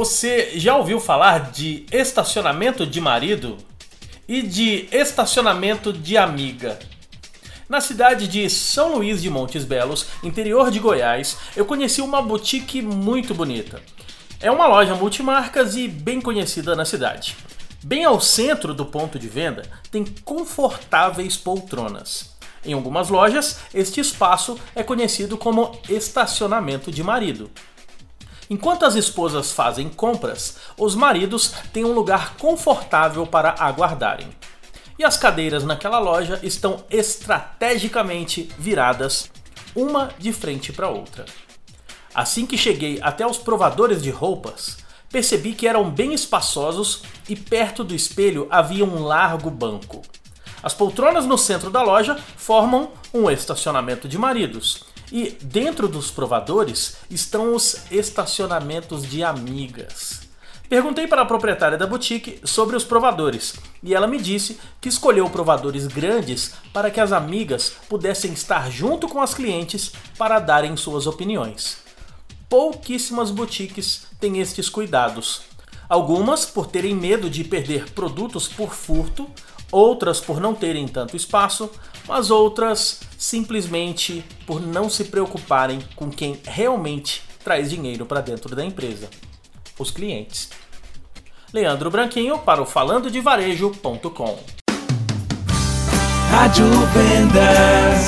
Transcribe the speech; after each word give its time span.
Você 0.00 0.52
já 0.54 0.78
ouviu 0.78 0.98
falar 0.98 1.50
de 1.50 1.84
estacionamento 1.92 2.86
de 2.86 2.98
marido 3.02 3.58
e 4.26 4.40
de 4.40 4.88
estacionamento 4.90 5.92
de 5.92 6.16
amiga? 6.16 6.78
Na 7.68 7.82
cidade 7.82 8.26
de 8.26 8.48
São 8.48 8.94
Luís 8.94 9.20
de 9.20 9.28
Montes 9.28 9.62
Belos, 9.62 10.06
interior 10.22 10.70
de 10.70 10.78
Goiás, 10.78 11.36
eu 11.54 11.66
conheci 11.66 12.00
uma 12.00 12.22
boutique 12.22 12.80
muito 12.80 13.34
bonita. 13.34 13.82
É 14.40 14.50
uma 14.50 14.66
loja 14.66 14.94
multimarcas 14.94 15.76
e 15.76 15.86
bem 15.86 16.18
conhecida 16.18 16.74
na 16.74 16.86
cidade. 16.86 17.36
Bem 17.84 18.02
ao 18.02 18.22
centro 18.22 18.72
do 18.72 18.86
ponto 18.86 19.18
de 19.18 19.28
venda 19.28 19.64
tem 19.90 20.06
confortáveis 20.24 21.36
poltronas. 21.36 22.34
Em 22.64 22.72
algumas 22.72 23.10
lojas, 23.10 23.58
este 23.74 24.00
espaço 24.00 24.58
é 24.74 24.82
conhecido 24.82 25.36
como 25.36 25.78
estacionamento 25.90 26.90
de 26.90 27.02
marido. 27.02 27.50
Enquanto 28.50 28.84
as 28.84 28.96
esposas 28.96 29.52
fazem 29.52 29.88
compras, 29.88 30.56
os 30.76 30.96
maridos 30.96 31.54
têm 31.72 31.84
um 31.84 31.92
lugar 31.92 32.34
confortável 32.34 33.24
para 33.24 33.54
aguardarem. 33.56 34.26
E 34.98 35.04
as 35.04 35.16
cadeiras 35.16 35.62
naquela 35.62 36.00
loja 36.00 36.40
estão 36.42 36.84
estrategicamente 36.90 38.50
viradas 38.58 39.30
uma 39.72 40.10
de 40.18 40.32
frente 40.32 40.72
para 40.72 40.88
outra. 40.88 41.26
Assim 42.12 42.44
que 42.44 42.58
cheguei 42.58 42.98
até 43.00 43.24
os 43.24 43.38
provadores 43.38 44.02
de 44.02 44.10
roupas, 44.10 44.78
percebi 45.08 45.52
que 45.52 45.68
eram 45.68 45.88
bem 45.88 46.12
espaçosos 46.12 47.04
e 47.28 47.36
perto 47.36 47.84
do 47.84 47.94
espelho 47.94 48.48
havia 48.50 48.84
um 48.84 49.04
largo 49.04 49.48
banco. 49.48 50.02
As 50.60 50.74
poltronas 50.74 51.24
no 51.24 51.38
centro 51.38 51.70
da 51.70 51.82
loja 51.82 52.18
formam 52.36 52.90
um 53.14 53.30
estacionamento 53.30 54.08
de 54.08 54.18
maridos, 54.18 54.84
e 55.10 55.36
dentro 55.42 55.88
dos 55.88 56.10
provadores 56.10 56.96
estão 57.10 57.54
os 57.54 57.90
estacionamentos 57.90 59.02
de 59.02 59.24
amigas. 59.24 60.28
Perguntei 60.68 61.08
para 61.08 61.22
a 61.22 61.26
proprietária 61.26 61.76
da 61.76 61.84
boutique 61.84 62.40
sobre 62.44 62.76
os 62.76 62.84
provadores 62.84 63.54
e 63.82 63.92
ela 63.92 64.06
me 64.06 64.20
disse 64.20 64.60
que 64.80 64.88
escolheu 64.88 65.28
provadores 65.28 65.88
grandes 65.88 66.54
para 66.72 66.92
que 66.92 67.00
as 67.00 67.10
amigas 67.10 67.72
pudessem 67.88 68.32
estar 68.32 68.70
junto 68.70 69.08
com 69.08 69.20
as 69.20 69.34
clientes 69.34 69.90
para 70.16 70.38
darem 70.38 70.76
suas 70.76 71.08
opiniões. 71.08 71.78
Pouquíssimas 72.48 73.32
boutiques 73.32 74.06
têm 74.20 74.40
estes 74.40 74.68
cuidados. 74.68 75.42
Algumas 75.90 76.46
por 76.46 76.66
terem 76.68 76.94
medo 76.94 77.28
de 77.28 77.44
perder 77.44 77.90
produtos 77.90 78.48
por 78.48 78.72
furto 78.72 79.28
outras 79.72 80.20
por 80.20 80.40
não 80.40 80.54
terem 80.54 80.86
tanto 80.88 81.16
espaço, 81.16 81.70
mas 82.06 82.30
outras 82.30 83.00
simplesmente 83.16 84.24
por 84.46 84.60
não 84.60 84.88
se 84.88 85.04
preocuparem 85.04 85.80
com 85.94 86.10
quem 86.10 86.40
realmente 86.44 87.22
traz 87.44 87.70
dinheiro 87.70 88.04
para 88.06 88.20
dentro 88.20 88.54
da 88.54 88.64
empresa: 88.64 89.08
os 89.78 89.90
clientes. 89.90 90.50
Leandro 91.52 91.90
Branquinho 91.90 92.38
para 92.38 92.62
o 92.62 92.66
falando 92.66 93.10
de 93.10 93.20
varejo.com. 93.20 94.38
Rádio 96.30 96.66
Vendas. 96.94 97.99